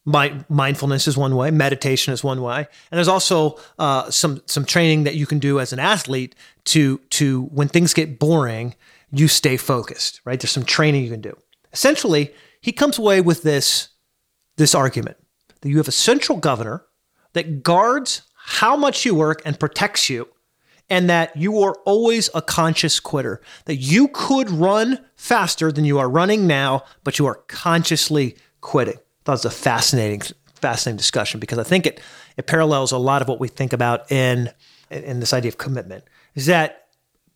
mindfulness 0.06 1.08
is 1.08 1.18
one 1.18 1.36
way, 1.36 1.52
meditation 1.52 2.14
is 2.14 2.24
one 2.24 2.42
way, 2.42 2.58
and 2.58 2.98
there's 2.98 3.08
also 3.08 3.60
uh, 3.80 4.10
some 4.12 4.42
some 4.46 4.66
training 4.66 5.04
that 5.04 5.16
you 5.16 5.26
can 5.26 5.40
do 5.40 5.60
as 5.60 5.74
an 5.74 5.80
athlete 5.80 6.36
to 6.66 7.00
to 7.10 7.44
when 7.46 7.68
things 7.68 7.94
get 7.94 8.20
boring, 8.20 8.76
you 9.12 9.28
stay 9.28 9.58
focused. 9.58 10.22
Right? 10.24 10.40
There's 10.40 10.52
some 10.52 10.66
training 10.66 11.04
you 11.04 11.10
can 11.10 11.22
do. 11.22 11.36
Essentially, 11.74 12.34
he 12.62 12.72
comes 12.72 13.00
away 13.00 13.22
with 13.22 13.44
this 13.44 13.90
this 14.58 14.76
argument 14.76 15.18
that 15.62 15.70
you 15.70 15.78
have 15.78 15.88
a 15.88 15.94
central 15.94 16.38
governor 16.38 16.86
that 17.34 17.64
guards 17.64 18.22
how 18.36 18.78
much 18.78 19.06
you 19.06 19.16
work 19.16 19.42
and 19.44 19.60
protects 19.60 20.10
you, 20.10 20.28
and 20.90 21.10
that 21.10 21.36
you 21.36 21.62
are 21.64 21.76
always 21.86 22.30
a 22.36 22.42
conscious 22.42 23.00
quitter. 23.00 23.42
That 23.66 23.78
you 23.78 24.08
could 24.10 24.50
run 24.50 25.00
faster 25.16 25.72
than 25.72 25.86
you 25.86 26.00
are 26.00 26.10
running 26.10 26.48
now, 26.48 26.84
but 27.04 27.20
you 27.20 27.26
are 27.26 27.36
consciously 27.48 28.38
quitting 28.62 29.00
it 29.28 29.32
was 29.32 29.46
a 29.46 29.50
fascinating, 29.50 30.22
fascinating 30.56 30.98
discussion 30.98 31.40
because 31.40 31.58
I 31.58 31.64
think 31.64 31.86
it 31.86 32.02
it 32.38 32.48
parallels 32.48 32.92
a 32.92 32.98
lot 32.98 33.22
of 33.22 33.28
what 33.28 33.40
we 33.40 33.48
think 33.48 33.74
about 33.74 34.12
in 34.12 34.52
in 34.92 35.20
this 35.20 35.34
idea 35.34 35.50
of 35.50 35.58
commitment. 35.58 36.04
Is 36.36 36.46
that 36.46 36.88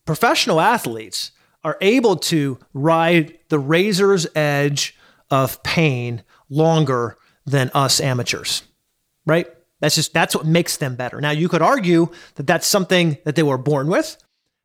professional 0.06 0.62
athletes 0.62 1.32
are 1.64 1.78
able 1.82 2.16
to 2.16 2.60
ride 2.74 3.38
the 3.50 3.60
razor's 3.60 4.28
edge 4.36 4.96
of 5.32 5.62
pain 5.64 6.24
longer 6.50 7.18
than 7.46 7.72
us 7.74 8.00
amateurs, 8.00 8.64
right? 9.26 9.48
That's 9.80 9.96
just 9.96 10.14
that's 10.14 10.36
what 10.36 10.46
makes 10.46 10.78
them 10.78 10.96
better. 10.96 11.22
Now 11.22 11.32
you 11.32 11.50
could 11.50 11.62
argue 11.62 12.10
that 12.36 12.48
that's 12.48 12.68
something 12.68 13.18
that 13.24 13.36
they 13.36 13.44
were 13.44 13.58
born 13.58 13.88
with, 13.88 14.18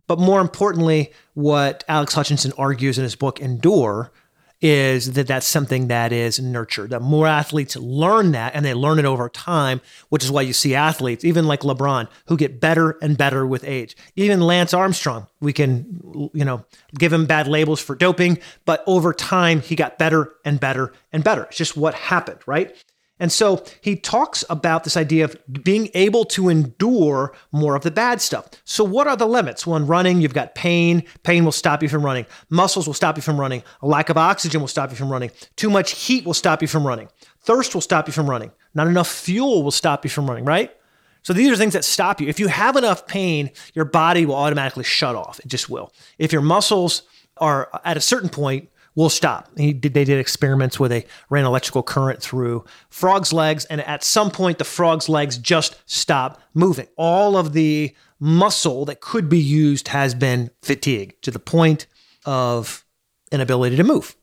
but 0.06 0.18
more 0.18 0.40
importantly, 0.40 1.12
what 1.34 1.84
Alex 1.88 2.14
Hutchinson 2.14 2.52
argues 2.58 2.98
in 2.98 3.04
his 3.04 3.14
book 3.16 3.40
Endure 3.40 4.12
is 4.60 5.12
that 5.12 5.26
that's 5.26 5.46
something 5.46 5.88
that 5.88 6.10
is 6.10 6.40
nurtured. 6.40 6.88
That 6.88 7.02
more 7.02 7.26
athletes 7.26 7.76
learn 7.76 8.32
that 8.32 8.54
and 8.54 8.64
they 8.64 8.72
learn 8.72 8.98
it 8.98 9.04
over 9.04 9.28
time, 9.28 9.82
which 10.08 10.24
is 10.24 10.30
why 10.30 10.40
you 10.40 10.54
see 10.54 10.74
athletes, 10.74 11.22
even 11.22 11.46
like 11.46 11.60
LeBron, 11.60 12.08
who 12.28 12.36
get 12.38 12.60
better 12.60 12.96
and 13.02 13.18
better 13.18 13.46
with 13.46 13.62
age. 13.64 13.94
Even 14.16 14.40
Lance 14.40 14.72
Armstrong, 14.72 15.26
we 15.40 15.52
can, 15.52 16.30
you 16.32 16.46
know, 16.46 16.64
give 16.98 17.12
him 17.12 17.26
bad 17.26 17.46
labels 17.46 17.78
for 17.78 17.94
doping, 17.94 18.38
but 18.64 18.82
over 18.86 19.12
time 19.12 19.60
he 19.60 19.76
got 19.76 19.98
better 19.98 20.32
and 20.46 20.58
better 20.60 20.94
and 21.12 21.22
better. 21.22 21.44
It's 21.44 21.58
just 21.58 21.76
what 21.76 21.94
happened, 21.94 22.40
right? 22.46 22.74
And 23.20 23.30
so 23.30 23.64
he 23.80 23.94
talks 23.94 24.44
about 24.50 24.82
this 24.82 24.96
idea 24.96 25.24
of 25.24 25.36
being 25.62 25.88
able 25.94 26.24
to 26.26 26.48
endure 26.48 27.32
more 27.52 27.76
of 27.76 27.82
the 27.82 27.90
bad 27.92 28.20
stuff. 28.20 28.48
So, 28.64 28.82
what 28.82 29.06
are 29.06 29.16
the 29.16 29.26
limits? 29.26 29.66
When 29.66 29.86
running, 29.86 30.20
you've 30.20 30.34
got 30.34 30.56
pain. 30.56 31.04
Pain 31.22 31.44
will 31.44 31.52
stop 31.52 31.82
you 31.82 31.88
from 31.88 32.04
running. 32.04 32.26
Muscles 32.50 32.86
will 32.88 32.94
stop 32.94 33.16
you 33.16 33.22
from 33.22 33.38
running. 33.40 33.62
A 33.82 33.86
lack 33.86 34.08
of 34.08 34.16
oxygen 34.16 34.60
will 34.60 34.68
stop 34.68 34.90
you 34.90 34.96
from 34.96 35.10
running. 35.10 35.30
Too 35.54 35.70
much 35.70 35.92
heat 35.92 36.26
will 36.26 36.34
stop 36.34 36.60
you 36.60 36.66
from 36.66 36.84
running. 36.84 37.08
Thirst 37.42 37.72
will 37.74 37.80
stop 37.80 38.08
you 38.08 38.12
from 38.12 38.28
running. 38.28 38.50
Not 38.74 38.88
enough 38.88 39.08
fuel 39.08 39.62
will 39.62 39.70
stop 39.70 40.04
you 40.04 40.10
from 40.10 40.28
running, 40.28 40.44
right? 40.44 40.74
So, 41.22 41.32
these 41.32 41.52
are 41.52 41.56
things 41.56 41.74
that 41.74 41.84
stop 41.84 42.20
you. 42.20 42.26
If 42.26 42.40
you 42.40 42.48
have 42.48 42.74
enough 42.74 43.06
pain, 43.06 43.52
your 43.74 43.84
body 43.84 44.26
will 44.26 44.34
automatically 44.34 44.84
shut 44.84 45.14
off. 45.14 45.38
It 45.38 45.46
just 45.46 45.70
will. 45.70 45.92
If 46.18 46.32
your 46.32 46.42
muscles 46.42 47.02
are 47.36 47.70
at 47.84 47.96
a 47.96 48.00
certain 48.00 48.28
point, 48.28 48.70
will 48.94 49.10
stop. 49.10 49.54
Did, 49.54 49.82
they 49.82 50.04
did 50.04 50.18
experiments 50.18 50.78
where 50.78 50.88
they 50.88 51.06
ran 51.30 51.44
electrical 51.44 51.82
current 51.82 52.20
through 52.20 52.64
frogs' 52.88 53.32
legs, 53.32 53.64
and 53.66 53.80
at 53.82 54.04
some 54.04 54.30
point, 54.30 54.58
the 54.58 54.64
frog's 54.64 55.08
legs 55.08 55.36
just 55.38 55.76
stop 55.86 56.40
moving. 56.54 56.86
All 56.96 57.36
of 57.36 57.52
the 57.52 57.94
muscle 58.20 58.84
that 58.84 59.00
could 59.00 59.28
be 59.28 59.40
used 59.40 59.88
has 59.88 60.14
been 60.14 60.50
fatigued 60.62 61.22
to 61.22 61.30
the 61.30 61.38
point 61.38 61.86
of 62.24 62.84
inability 63.32 63.76
to 63.76 63.84
move. 63.84 64.16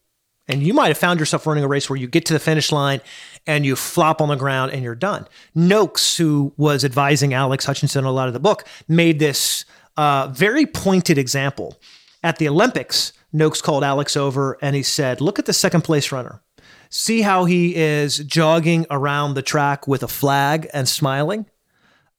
And 0.47 0.63
you 0.63 0.73
might 0.73 0.87
have 0.87 0.97
found 0.97 1.19
yourself 1.19 1.45
running 1.45 1.63
a 1.63 1.67
race 1.67 1.89
where 1.89 1.97
you 1.97 2.07
get 2.07 2.25
to 2.25 2.33
the 2.33 2.39
finish 2.39 2.71
line 2.71 2.99
and 3.47 3.65
you 3.65 3.75
flop 3.75 4.21
on 4.21 4.27
the 4.27 4.35
ground 4.35 4.71
and 4.71 4.83
you're 4.83 4.95
done. 4.95 5.27
Noakes, 5.55 6.17
who 6.17 6.53
was 6.57 6.83
advising 6.83 7.33
Alex 7.33 7.65
Hutchinson 7.65 8.03
a 8.03 8.11
lot 8.11 8.27
of 8.27 8.33
the 8.33 8.39
book, 8.39 8.65
made 8.87 9.19
this 9.19 9.65
uh, 9.97 10.27
very 10.27 10.65
pointed 10.65 11.17
example. 11.17 11.79
At 12.23 12.37
the 12.37 12.47
Olympics, 12.47 13.13
Noakes 13.33 13.61
called 13.61 13.83
Alex 13.83 14.17
over 14.17 14.57
and 14.61 14.75
he 14.75 14.83
said, 14.83 15.21
Look 15.21 15.39
at 15.39 15.45
the 15.45 15.53
second 15.53 15.81
place 15.81 16.11
runner. 16.11 16.41
See 16.89 17.21
how 17.21 17.45
he 17.45 17.75
is 17.75 18.17
jogging 18.17 18.85
around 18.89 19.33
the 19.33 19.41
track 19.41 19.87
with 19.87 20.03
a 20.03 20.07
flag 20.07 20.67
and 20.73 20.87
smiling? 20.87 21.45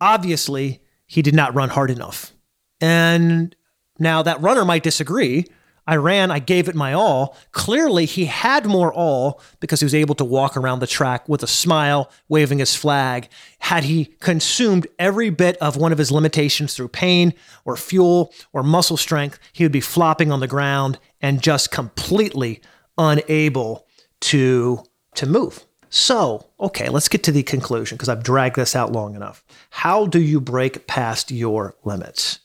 Obviously, 0.00 0.82
he 1.06 1.20
did 1.20 1.34
not 1.34 1.54
run 1.54 1.68
hard 1.68 1.90
enough. 1.90 2.32
And 2.80 3.54
now 3.98 4.22
that 4.22 4.40
runner 4.40 4.64
might 4.64 4.82
disagree, 4.82 5.46
I 5.86 5.96
ran, 5.96 6.30
I 6.30 6.38
gave 6.38 6.68
it 6.68 6.74
my 6.74 6.92
all. 6.92 7.36
Clearly, 7.50 8.04
he 8.06 8.26
had 8.26 8.66
more 8.66 8.92
all 8.92 9.40
because 9.58 9.80
he 9.80 9.84
was 9.84 9.94
able 9.94 10.14
to 10.16 10.24
walk 10.24 10.56
around 10.56 10.78
the 10.78 10.86
track 10.86 11.28
with 11.28 11.42
a 11.42 11.48
smile, 11.48 12.10
waving 12.28 12.60
his 12.60 12.76
flag. 12.76 13.28
Had 13.58 13.84
he 13.84 14.06
consumed 14.20 14.86
every 14.98 15.30
bit 15.30 15.56
of 15.56 15.76
one 15.76 15.92
of 15.92 15.98
his 15.98 16.12
limitations 16.12 16.74
through 16.74 16.88
pain 16.88 17.34
or 17.64 17.76
fuel 17.76 18.32
or 18.52 18.62
muscle 18.62 18.96
strength, 18.96 19.38
he 19.52 19.64
would 19.64 19.72
be 19.72 19.80
flopping 19.80 20.30
on 20.30 20.40
the 20.40 20.46
ground 20.46 20.98
and 21.20 21.42
just 21.42 21.72
completely 21.72 22.60
unable 22.96 23.86
to, 24.20 24.84
to 25.16 25.26
move. 25.26 25.66
So, 25.94 26.46
okay, 26.58 26.88
let's 26.88 27.08
get 27.08 27.22
to 27.24 27.32
the 27.32 27.42
conclusion 27.42 27.96
because 27.96 28.08
I've 28.08 28.22
dragged 28.22 28.56
this 28.56 28.74
out 28.74 28.92
long 28.92 29.14
enough. 29.14 29.44
How 29.70 30.06
do 30.06 30.22
you 30.22 30.40
break 30.40 30.86
past 30.86 31.30
your 31.30 31.74
limits? 31.84 32.38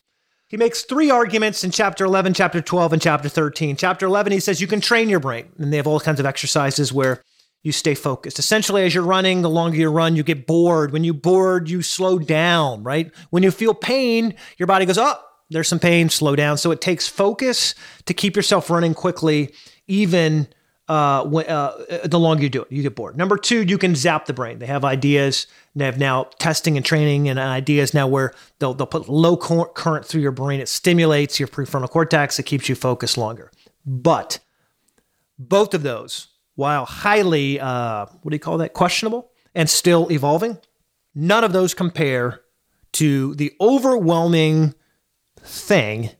He 0.49 0.55
makes 0.55 0.83
three 0.83 1.09
arguments 1.09 1.65
in 1.65 1.71
chapter 1.71 2.05
11, 2.05 2.33
chapter 2.33 2.61
12, 2.61 2.93
and 2.93 3.01
chapter 3.01 3.27
13. 3.27 3.75
Chapter 3.75 4.05
11, 4.05 4.31
he 4.31 4.39
says 4.39 4.61
you 4.61 4.67
can 4.67 4.79
train 4.79 5.09
your 5.09 5.19
brain, 5.19 5.49
and 5.57 5.73
they 5.73 5.77
have 5.77 5.87
all 5.87 5.99
kinds 5.99 6.21
of 6.21 6.25
exercises 6.25 6.93
where 6.93 7.21
you 7.63 7.73
stay 7.73 7.95
focused. 7.95 8.39
Essentially, 8.39 8.85
as 8.85 8.95
you're 8.95 9.03
running, 9.03 9.41
the 9.41 9.49
longer 9.49 9.77
you 9.77 9.89
run, 9.89 10.15
you 10.15 10.23
get 10.23 10.47
bored. 10.47 10.93
When 10.93 11.03
you 11.03 11.13
bored, 11.13 11.69
you 11.69 11.81
slow 11.81 12.17
down, 12.17 12.83
right? 12.83 13.11
When 13.29 13.43
you 13.43 13.51
feel 13.51 13.73
pain, 13.73 14.35
your 14.57 14.67
body 14.67 14.85
goes, 14.85 14.97
oh, 14.97 15.19
there's 15.49 15.67
some 15.67 15.79
pain, 15.79 16.07
slow 16.07 16.33
down. 16.33 16.57
So 16.57 16.71
it 16.71 16.79
takes 16.79 17.09
focus 17.09 17.75
to 18.05 18.13
keep 18.13 18.37
yourself 18.37 18.69
running 18.69 18.93
quickly, 18.93 19.53
even 19.85 20.47
uh, 20.87 21.25
when, 21.25 21.45
uh, 21.47 21.73
the 22.05 22.19
longer 22.19 22.43
you 22.43 22.49
do 22.49 22.61
it, 22.61 22.71
you 22.71 22.81
get 22.81 22.95
bored. 22.95 23.17
Number 23.17 23.37
two, 23.37 23.63
you 23.63 23.77
can 23.77 23.93
zap 23.93 24.25
the 24.25 24.33
brain. 24.33 24.59
They 24.59 24.65
have 24.67 24.85
ideas. 24.85 25.47
They 25.75 25.85
have 25.85 25.99
now 25.99 26.25
testing 26.39 26.77
and 26.77 26.85
training 26.85 27.27
and 27.27 27.37
ideas 27.37 27.93
now 27.93 28.07
where 28.07 28.33
they'll, 28.59 28.73
they'll 28.73 28.87
put 28.87 29.09
low 29.09 29.35
current 29.35 30.05
through 30.05 30.21
your 30.21 30.31
brain. 30.31 30.59
It 30.61 30.69
stimulates 30.69 31.39
your 31.39 31.47
prefrontal 31.49 31.89
cortex. 31.89 32.39
It 32.39 32.43
keeps 32.43 32.69
you 32.69 32.75
focused 32.75 33.17
longer. 33.17 33.51
But 33.85 34.39
both 35.37 35.73
of 35.73 35.83
those, 35.83 36.27
while 36.55 36.85
highly, 36.85 37.59
uh, 37.59 38.05
what 38.21 38.31
do 38.31 38.35
you 38.35 38.39
call 38.39 38.57
that, 38.59 38.73
questionable 38.73 39.31
and 39.53 39.69
still 39.69 40.09
evolving, 40.11 40.57
none 41.13 41.43
of 41.43 41.51
those 41.51 41.73
compare 41.73 42.41
to 42.93 43.35
the 43.35 43.53
overwhelming 43.59 44.73
thing 45.39 46.11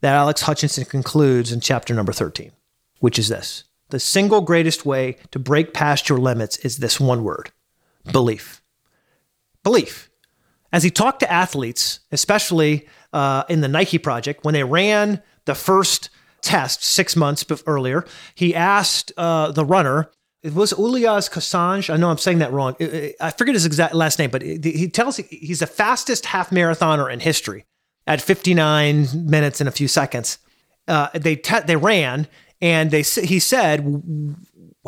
that 0.00 0.14
Alex 0.14 0.42
Hutchinson 0.42 0.84
concludes 0.84 1.52
in 1.52 1.60
chapter 1.60 1.94
number 1.94 2.12
13, 2.12 2.52
which 3.00 3.18
is 3.18 3.28
this 3.28 3.64
the 3.90 4.00
single 4.00 4.40
greatest 4.40 4.84
way 4.84 5.16
to 5.30 5.38
break 5.38 5.72
past 5.72 6.08
your 6.08 6.18
limits 6.18 6.56
is 6.58 6.78
this 6.78 7.00
one 7.00 7.24
word 7.24 7.50
belief. 8.12 8.62
Belief. 9.62 10.10
As 10.72 10.82
he 10.82 10.90
talked 10.90 11.20
to 11.20 11.32
athletes, 11.32 12.00
especially 12.12 12.86
uh, 13.12 13.44
in 13.48 13.60
the 13.60 13.68
Nike 13.68 13.98
project, 13.98 14.44
when 14.44 14.54
they 14.54 14.64
ran 14.64 15.22
the 15.46 15.54
first 15.54 16.10
test 16.42 16.82
six 16.82 17.16
months 17.16 17.44
earlier, 17.66 18.04
he 18.34 18.54
asked 18.54 19.12
uh, 19.16 19.50
the 19.52 19.64
runner, 19.64 20.10
it 20.42 20.54
was 20.54 20.72
Ulias 20.74 21.30
Kassanj. 21.30 21.92
I 21.92 21.96
know 21.96 22.10
I'm 22.10 22.18
saying 22.18 22.38
that 22.38 22.52
wrong. 22.52 22.76
I 23.20 23.30
forget 23.30 23.54
his 23.54 23.66
exact 23.66 23.94
last 23.94 24.18
name, 24.18 24.30
but 24.30 24.42
he 24.42 24.88
tells 24.88 25.16
he's 25.16 25.60
the 25.60 25.66
fastest 25.66 26.26
half 26.26 26.50
marathoner 26.50 27.12
in 27.12 27.20
history 27.20 27.64
at 28.06 28.22
59 28.22 29.08
minutes 29.14 29.60
and 29.60 29.68
a 29.68 29.72
few 29.72 29.88
seconds. 29.88 30.38
Uh, 30.86 31.08
they 31.12 31.36
te- 31.36 31.60
they 31.66 31.76
ran, 31.76 32.28
and 32.60 32.90
they 32.90 33.02
he 33.02 33.38
said, 33.38 34.02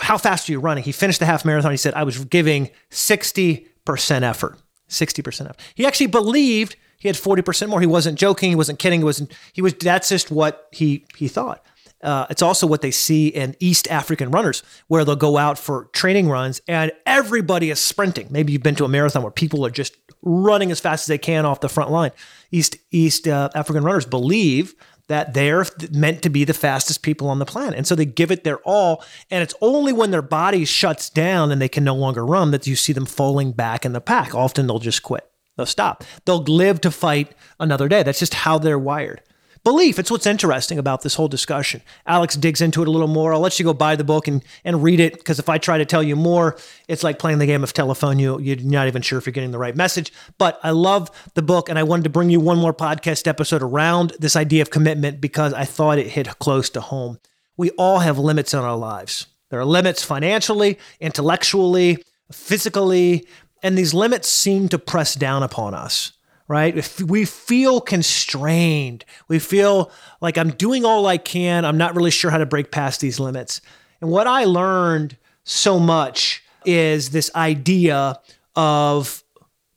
"How 0.01 0.19
fast 0.19 0.49
are 0.49 0.53
you 0.53 0.61
running?" 0.61 0.85
He 0.85 0.93
finished 0.93 1.21
the 1.21 1.27
half 1.27 1.45
marathon. 1.45 1.71
He 1.71 1.77
said, 1.77 1.95
"I 1.95 2.05
was 2.05 2.25
giving 2.25 2.71
sixty 2.91 3.69
percent 3.85 4.25
effort. 4.25 4.59
Sixty 4.89 5.23
percent 5.23 5.51
effort." 5.51 5.61
He 5.75 5.87
actually 5.87 6.09
believed 6.09 6.77
he 6.99 7.09
had 7.09 7.17
forty 7.17 7.43
percent 7.43 7.71
more. 7.71 7.81
He 7.81 7.87
wasn't 7.87 8.19
joking. 8.19 8.51
He 8.51 8.57
wasn't 8.57 8.79
kidding. 8.79 9.01
He 9.01 9.05
wasn't. 9.05 9.33
He 9.53 9.63
was. 9.63 9.75
That's 9.75 10.09
just 10.09 10.31
what 10.31 10.69
he 10.73 11.05
he 11.17 11.29
thought. 11.29 11.65
Uh, 12.03 12.27
it's 12.31 12.41
also 12.41 12.67
what 12.67 12.81
they 12.81 12.91
see 12.91 13.29
in 13.29 13.55
East 13.61 13.87
African 13.89 14.31
runners, 14.31 14.63
where 14.89 15.05
they'll 15.05 15.17
go 15.17 15.37
out 15.37 15.59
for 15.59 15.85
training 15.93 16.31
runs 16.31 16.61
and 16.67 16.93
everybody 17.05 17.71
is 17.71 17.79
sprinting. 17.79 18.27
Maybe 18.31 18.53
you've 18.53 18.63
been 18.63 18.75
to 18.77 18.87
a 18.87 18.89
marathon 18.89 19.23
where 19.23 19.31
people 19.31 19.67
are 19.67 19.71
just 19.71 19.97
running 20.23 20.71
as 20.71 20.81
fast 20.81 21.03
as 21.03 21.07
they 21.09 21.19
can 21.19 21.45
off 21.45 21.61
the 21.61 21.69
front 21.69 21.91
line. 21.91 22.13
East 22.51 22.79
East 22.91 23.29
uh, 23.29 23.51
African 23.55 23.85
runners 23.85 24.07
believe 24.07 24.75
that 25.11 25.35
they're 25.35 25.67
meant 25.91 26.23
to 26.23 26.31
be 26.31 26.45
the 26.45 26.55
fastest 26.55 27.03
people 27.03 27.29
on 27.29 27.41
the 27.41 27.45
planet. 27.45 27.75
And 27.75 27.85
so 27.85 27.97
they 27.97 28.05
give 28.05 28.31
it 28.31 28.45
their 28.45 28.59
all. 28.59 29.05
And 29.29 29.43
it's 29.43 29.57
only 29.61 29.93
when 29.93 30.13
their 30.13 30.23
body 30.23 30.65
shuts 30.65 31.11
down 31.11 31.51
and 31.51 31.61
they 31.61 31.69
can 31.69 31.83
no 31.83 31.97
longer 31.97 32.25
run 32.25 32.53
that 32.53 32.69
you 32.69 32.77
see 32.77 32.93
them 32.93 33.07
falling 33.07 33.51
back 33.51 33.85
in 33.85 33.93
the 33.93 34.01
pack. 34.01 34.37
Often 34.37 34.69
they'll 34.69 34.79
just 34.79 35.03
quit, 35.03 35.29
they'll 35.57 35.67
stop. 35.67 36.05
They'll 36.27 36.45
live 36.45 36.81
to 36.83 36.93
fight 36.93 37.35
another 37.59 37.89
day. 37.89 38.05
That's 38.05 38.21
just 38.21 38.35
how 38.35 38.59
they're 38.59 38.79
wired 38.79 39.21
belief. 39.65 39.99
It's 39.99 40.11
what's 40.11 40.27
interesting 40.27 40.79
about 40.79 41.03
this 41.03 41.15
whole 41.15 41.29
discussion. 41.29 41.83
Alex 42.07 42.37
digs 42.37 42.61
into 42.61 42.83
it 42.83 42.89
a 42.89 42.91
little 42.91 43.09
more. 43.09 43.33
I'll 43.33 43.41
let 43.41 43.59
you 43.59 43.65
go 43.65 43.75
buy 43.75 43.97
the 43.97 44.05
book 44.05 44.29
and, 44.29 44.43
and 44.65 44.83
read 44.83 45.01
it 45.01 45.19
because 45.19 45.39
if 45.39 45.49
I 45.49 45.59
try 45.59 45.79
to 45.79 45.85
tell 45.85 46.03
you 46.03 46.17
more, 46.17 46.57
it's 46.89 47.03
like 47.03 47.19
playing 47.19 47.39
the 47.39 47.47
game 47.47 47.63
of 47.63 47.73
telephone. 47.73 48.19
You, 48.19 48.39
you're 48.39 48.57
not 48.57 48.87
even 48.87 49.03
sure 49.03 49.19
if 49.19 49.27
you're 49.27 49.33
getting 49.33 49.51
the 49.51 49.59
right 49.59 49.77
message. 49.77 50.13
But 50.39 50.59
I 50.63 50.71
love 50.71 51.11
the 51.35 51.43
book 51.43 51.69
and 51.69 51.79
I 51.79 51.83
wanted 51.83 52.05
to 52.05 52.11
bring 52.11 52.31
you 52.31 52.41
one 52.41 52.59
more 52.59 52.75
podcast 52.75 53.27
episode 53.27 53.63
around 53.63 54.15
this 54.19 54.37
idea 54.37 54.63
of 54.63 54.71
commitment 54.71 55.21
because 55.21 55.53
I 55.53 55.65
thought 55.65 55.99
it 55.99 56.09
hit 56.09 56.39
close 56.39 56.71
to 56.71 56.81
home. 56.81 57.19
We 57.57 57.71
all 57.71 57.99
have 57.99 58.19
limits 58.19 58.55
in 58.55 58.61
our 58.61 58.77
lives. 58.77 59.27
There 59.51 59.61
are 59.61 59.67
limits 59.67 60.03
financially, 60.05 60.79
intellectually, 61.01 62.03
physically, 62.33 63.27
and 63.63 63.77
these 63.77 63.93
limits 63.93 64.29
seem 64.29 64.69
to 64.69 64.79
press 64.79 65.15
down 65.15 65.43
upon 65.43 65.75
us 65.75 66.13
right? 66.51 66.77
If 66.77 67.01
we 67.01 67.25
feel 67.27 67.81
constrained, 67.81 69.05
we 69.29 69.39
feel 69.39 69.93
like 70.21 70.37
I'm 70.37 70.51
doing 70.51 70.85
all 70.85 71.07
I 71.07 71.17
can. 71.17 71.65
I'm 71.65 71.79
not 71.79 71.95
really 71.95 72.11
sure 72.11 72.29
how 72.29 72.39
to 72.39 72.45
break 72.45 72.73
past 72.73 73.01
these 73.01 73.21
limits. 73.21 73.61
And 74.01 74.11
what 74.11 74.27
I 74.27 74.47
learned 74.47 75.17
so 75.45 75.79
much 75.79 76.43
is 76.65 77.11
this 77.11 77.31
idea 77.37 78.19
of 78.57 79.23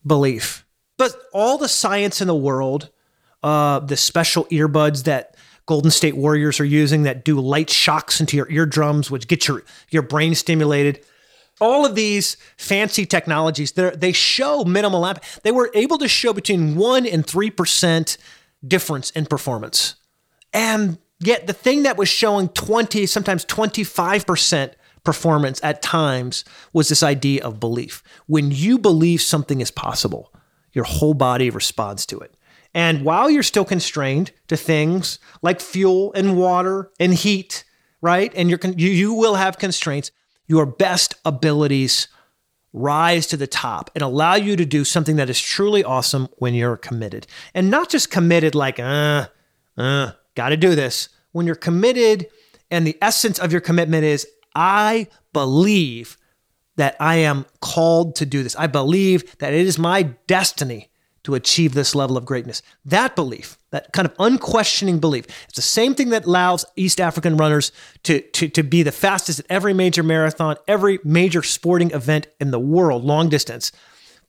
belief. 0.04 0.66
But 0.98 1.16
all 1.32 1.60
the 1.60 1.68
science 1.68 2.22
in 2.22 2.28
the 2.28 2.34
world, 2.36 2.90
uh, 3.44 3.78
the 3.78 3.96
special 3.96 4.46
earbuds 4.46 5.04
that 5.04 5.36
Golden 5.68 5.92
State 5.92 6.18
Warriors 6.18 6.60
are 6.60 6.66
using 6.66 7.04
that 7.04 7.24
do 7.24 7.40
light 7.40 7.70
shocks 7.70 8.20
into 8.20 8.36
your 8.36 8.50
eardrums, 8.50 9.12
which 9.12 9.28
get 9.28 9.48
your, 9.48 9.64
your 9.92 10.02
brain 10.02 10.34
stimulated 10.34 11.06
all 11.62 11.86
of 11.86 11.96
these 11.96 12.38
fancy 12.58 13.06
technologies, 13.06 13.72
they 13.72 14.12
show 14.12 14.64
minimal 14.64 15.06
app. 15.06 15.24
They 15.44 15.52
were 15.52 15.70
able 15.74 15.98
to 16.00 16.08
show 16.08 16.34
between 16.34 16.76
one 16.76 17.06
and 17.06 17.26
three 17.26 17.50
percent 17.50 18.18
difference 18.66 19.12
in 19.12 19.26
performance, 19.26 19.96
and 20.52 20.98
Yet 21.24 21.48
the 21.48 21.54
thing 21.54 21.84
that 21.84 21.98
was 21.98 22.10
showing 22.10 22.50
20, 22.50 23.06
sometimes 23.06 23.46
25% 23.46 24.74
performance 25.06 25.60
at 25.64 25.82
times 25.82 26.44
was 26.74 26.90
this 26.90 27.02
idea 27.02 27.44
of 27.44 27.62
belief. 27.62 28.04
When 28.28 28.52
you 28.52 28.78
believe 28.78 29.22
something 29.22 29.62
is 29.62 29.72
possible, 29.72 30.34
your 30.74 30.84
whole 30.84 31.14
body 31.14 31.50
responds 31.50 32.06
to 32.08 32.20
it. 32.20 32.36
And 32.74 33.06
while 33.06 33.30
you're 33.30 33.44
still 33.44 33.64
constrained 33.64 34.32
to 34.48 34.58
things 34.58 35.20
like 35.42 35.62
fuel 35.62 36.12
and 36.14 36.36
water 36.36 36.92
and 37.00 37.14
heat, 37.14 37.64
right? 38.02 38.34
And 38.36 38.50
you're, 38.50 38.60
you, 38.76 38.90
you 38.90 39.14
will 39.14 39.36
have 39.36 39.58
constraints, 39.58 40.12
your 40.48 40.66
best 40.66 41.16
abilities 41.26 42.08
rise 42.74 43.28
to 43.28 43.38
the 43.38 43.48
top 43.48 43.92
and 43.94 44.02
allow 44.02 44.36
you 44.36 44.56
to 44.56 44.66
do 44.66 44.84
something 44.84 45.16
that 45.18 45.30
is 45.30 45.40
truly 45.40 45.84
awesome 45.84 46.28
when 46.38 46.54
you're 46.54 46.78
committed. 46.78 47.28
And 47.54 47.70
not 47.70 47.90
just 47.90 48.10
committed 48.10 48.56
like, 48.56 48.80
uh, 48.80 49.28
uh, 49.78 50.12
got 50.36 50.50
to 50.50 50.58
do 50.58 50.76
this. 50.76 51.10
When 51.32 51.46
you're 51.46 51.56
committed 51.56 52.28
and 52.72 52.86
the 52.86 52.98
essence 53.02 53.40
of 53.40 53.52
your 53.52 53.62
commitment 53.62 54.04
is, 54.04 54.28
I 54.56 55.08
believe 55.32 56.18
that 56.76 56.96
I 57.00 57.18
am 57.18 57.46
called 57.62 58.16
to 58.18 58.26
do 58.26 58.42
this. 58.42 58.56
I 58.56 58.68
believe 58.68 59.38
that 59.38 59.54
it 59.54 59.66
is 59.66 59.78
my 59.78 60.04
destiny 60.28 60.90
to 61.24 61.36
achieve 61.36 61.74
this 61.74 61.96
level 61.96 62.18
of 62.18 62.26
greatness. 62.26 62.62
That 62.86 63.16
belief, 63.16 63.58
that 63.72 63.92
kind 63.94 64.06
of 64.06 64.14
unquestioning 64.20 65.00
belief, 65.00 65.26
it's 65.46 65.56
the 65.56 65.62
same 65.62 65.96
thing 65.96 66.10
that 66.10 66.26
allows 66.26 66.66
East 66.76 67.00
African 67.00 67.38
runners 67.38 67.72
to, 68.04 68.22
to, 68.22 68.50
to 68.50 68.64
be 68.64 68.84
the 68.84 68.92
fastest 68.92 69.40
at 69.40 69.46
every 69.50 69.74
major 69.74 70.04
marathon, 70.04 70.58
every 70.68 71.00
major 71.04 71.42
sporting 71.42 71.92
event 71.92 72.28
in 72.40 72.52
the 72.52 72.60
world, 72.60 73.04
long 73.04 73.30
distance. 73.30 73.72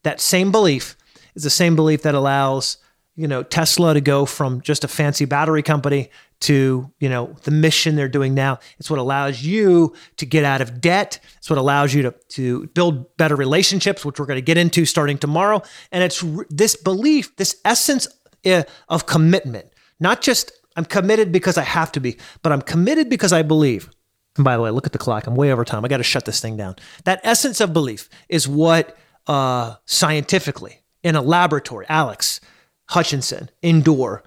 That 0.05 0.21
same 0.21 0.53
belief 0.53 0.97
is 1.35 1.43
the 1.43 1.51
same 1.51 1.75
belief 1.75 2.03
that 2.03 2.15
allows 2.15 2.79
you 3.17 3.29
know 3.29 3.43
Tesla 3.43 3.95
to 3.95 4.01
go 4.01 4.27
from 4.27 4.61
just 4.61 4.85
a 4.85 4.89
fancy 4.89 5.25
battery 5.25 5.63
company 5.63 6.11
to 6.41 6.91
you 6.99 7.09
know 7.09 7.35
the 7.45 7.51
mission 7.51 7.97
they're 7.97 8.09
doing 8.09 8.35
now. 8.35 8.59
It's 8.79 8.91
what 8.91 8.99
allows 8.99 9.43
you 9.43 9.95
to 10.17 10.27
get 10.27 10.45
out 10.45 10.61
of 10.61 10.81
debt. 10.81 11.21
It's 11.39 11.49
what 11.49 11.59
allows 11.59 11.95
you 11.95 12.03
to 12.03 12.11
to 12.31 12.67
build 12.69 13.17
better 13.17 13.37
relationships 13.37 14.05
which 14.05 14.19
we're 14.19 14.27
going 14.27 14.39
to 14.39 14.43
get 14.43 14.59
into 14.59 14.85
starting 14.85 15.19
tomorrow. 15.19 15.63
And 15.93 16.03
it's 16.03 16.25
this 16.51 16.77
belief 16.77 17.35
this 17.37 17.61
essence 17.65 18.09
eh, 18.45 18.65
of 18.89 19.07
commitment. 19.07 19.67
Not 20.01 20.21
just 20.21 20.53
i'm 20.77 20.85
committed 20.85 21.31
because 21.31 21.57
i 21.57 21.63
have 21.63 21.93
to 21.93 22.01
be 22.01 22.17
but 22.43 22.51
i'm 22.51 22.63
committed 22.63 23.09
because 23.09 23.33
i 23.33 23.43
believe. 23.43 23.89
And 24.37 24.45
by 24.45 24.57
the 24.57 24.63
way 24.63 24.71
look 24.71 24.87
at 24.87 24.93
the 24.93 24.99
clock. 24.99 25.27
I'm 25.27 25.37
way 25.37 25.53
over 25.53 25.65
time. 25.65 25.85
I 25.85 25.89
got 25.89 25.99
to 25.99 26.03
shut 26.03 26.25
this 26.25 26.41
thing 26.41 26.57
down. 26.57 26.75
That 27.05 27.21
essence 27.23 27.61
of 27.61 27.73
belief 27.73 28.09
is 28.29 28.49
what 28.49 28.97
uh, 29.27 29.77
scientifically 29.87 30.83
in 31.03 31.17
a 31.17 31.23
laboratory 31.23 31.87
alex 31.89 32.41
hutchinson 32.89 33.51
Endure 33.63 34.23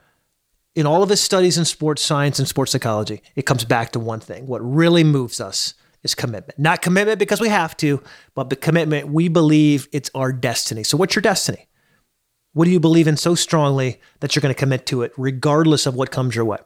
in 0.78 0.86
all 0.86 1.02
of 1.02 1.10
his 1.10 1.20
studies 1.20 1.58
in 1.58 1.66
sports 1.66 2.04
science 2.04 2.38
and 2.38 2.48
sports 2.48 2.72
psychology, 2.72 3.24
it 3.36 3.48
comes 3.48 3.66
back 3.66 3.92
to 3.94 4.00
one 4.00 4.20
thing. 4.20 4.46
What 4.46 4.60
really 4.60 5.04
moves 5.04 5.42
us 5.42 5.74
is 6.04 6.14
commitment. 6.14 6.60
Not 6.60 6.84
commitment 6.84 7.18
because 7.18 7.42
we 7.42 7.50
have 7.50 7.76
to, 7.78 8.02
but 8.36 8.52
the 8.52 8.56
commitment 8.56 9.08
we 9.08 9.28
believe 9.28 9.88
it's 9.92 10.12
our 10.14 10.32
destiny. 10.32 10.84
So, 10.84 10.96
what's 10.96 11.16
your 11.16 11.24
destiny? 11.24 11.68
What 12.54 12.66
do 12.66 12.72
you 12.72 12.80
believe 12.80 13.08
in 13.08 13.18
so 13.18 13.34
strongly 13.34 14.00
that 14.20 14.36
you're 14.36 14.42
going 14.42 14.54
to 14.54 14.60
commit 14.60 14.86
to 14.88 15.02
it, 15.02 15.14
regardless 15.18 15.88
of 15.88 15.96
what 15.96 16.12
comes 16.12 16.36
your 16.36 16.46
way? 16.46 16.60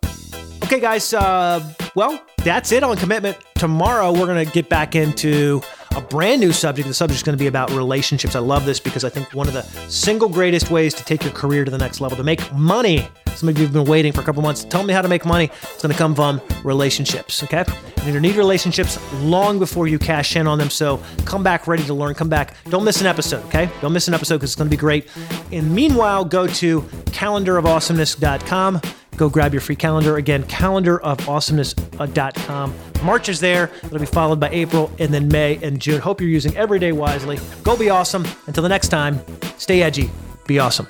Okay, 0.63 0.81
guys. 0.81 1.13
Uh, 1.13 1.73
well, 1.95 2.21
that's 2.43 2.73
it 2.73 2.83
on 2.83 2.97
commitment. 2.97 3.37
Tomorrow, 3.55 4.11
we're 4.11 4.27
going 4.27 4.45
to 4.45 4.51
get 4.51 4.67
back 4.67 4.93
into 4.93 5.61
a 5.95 6.01
brand 6.01 6.41
new 6.41 6.51
subject. 6.51 6.87
The 6.87 6.93
subject 6.93 7.17
is 7.17 7.23
going 7.23 7.37
to 7.37 7.41
be 7.41 7.47
about 7.47 7.71
relationships. 7.71 8.35
I 8.35 8.39
love 8.39 8.65
this 8.65 8.79
because 8.79 9.03
I 9.03 9.09
think 9.09 9.33
one 9.33 9.47
of 9.47 9.53
the 9.53 9.63
single 9.89 10.29
greatest 10.29 10.71
ways 10.71 10.93
to 10.95 11.03
take 11.03 11.23
your 11.23 11.33
career 11.33 11.65
to 11.65 11.71
the 11.71 11.77
next 11.77 12.01
level, 12.01 12.17
to 12.17 12.23
make 12.23 12.51
money. 12.53 13.07
Some 13.35 13.49
of 13.49 13.57
you 13.57 13.63
have 13.63 13.73
been 13.73 13.85
waiting 13.85 14.13
for 14.13 14.21
a 14.21 14.23
couple 14.23 14.41
months. 14.41 14.63
Tell 14.65 14.83
me 14.83 14.93
how 14.93 15.01
to 15.01 15.07
make 15.07 15.25
money. 15.25 15.45
It's 15.45 15.81
going 15.81 15.91
to 15.91 15.97
come 15.97 16.15
from 16.15 16.41
relationships. 16.63 17.43
Okay, 17.43 17.63
and 17.97 18.13
you 18.13 18.19
need 18.19 18.35
relationships 18.35 18.99
long 19.21 19.59
before 19.59 19.87
you 19.87 19.99
cash 19.99 20.35
in 20.35 20.47
on 20.47 20.57
them. 20.57 20.69
So 20.69 21.01
come 21.25 21.43
back 21.43 21.67
ready 21.67 21.83
to 21.85 21.93
learn. 21.93 22.13
Come 22.13 22.29
back. 22.29 22.55
Don't 22.69 22.83
miss 22.83 23.01
an 23.01 23.07
episode. 23.07 23.43
Okay, 23.45 23.69
don't 23.81 23.93
miss 23.93 24.07
an 24.07 24.13
episode 24.13 24.37
because 24.37 24.51
it's 24.51 24.57
going 24.57 24.69
to 24.69 24.75
be 24.75 24.79
great. 24.79 25.07
And 25.51 25.73
meanwhile, 25.73 26.25
go 26.25 26.47
to 26.47 26.81
calendarofawesomeness.com 26.81 28.81
go 29.17 29.29
grab 29.29 29.53
your 29.53 29.61
free 29.61 29.75
calendar. 29.75 30.17
Again, 30.17 30.43
calendarofawesomeness.com. 30.43 32.75
March 33.03 33.29
is 33.29 33.39
there. 33.39 33.71
It'll 33.83 33.99
be 33.99 34.05
followed 34.05 34.39
by 34.39 34.49
April 34.49 34.91
and 34.99 35.13
then 35.13 35.27
May 35.27 35.59
and 35.63 35.79
June. 35.79 35.99
Hope 35.99 36.21
you're 36.21 36.29
using 36.29 36.55
every 36.57 36.79
day 36.79 36.91
wisely. 36.91 37.39
Go 37.63 37.77
be 37.77 37.89
awesome. 37.89 38.25
Until 38.47 38.63
the 38.63 38.69
next 38.69 38.89
time, 38.89 39.19
stay 39.57 39.81
edgy, 39.81 40.09
be 40.47 40.59
awesome. 40.59 40.87